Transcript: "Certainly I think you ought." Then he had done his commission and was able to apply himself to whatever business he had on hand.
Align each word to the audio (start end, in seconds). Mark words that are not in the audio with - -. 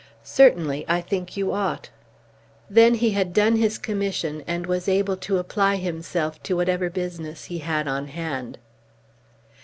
"Certainly 0.23 0.83
I 0.87 0.99
think 0.99 1.37
you 1.37 1.51
ought." 1.51 1.89
Then 2.67 2.95
he 2.95 3.11
had 3.11 3.33
done 3.35 3.57
his 3.57 3.77
commission 3.77 4.43
and 4.47 4.65
was 4.65 4.87
able 4.89 5.15
to 5.17 5.37
apply 5.37 5.75
himself 5.75 6.41
to 6.41 6.55
whatever 6.55 6.89
business 6.89 7.45
he 7.45 7.59
had 7.59 7.87
on 7.87 8.07
hand. 8.07 8.57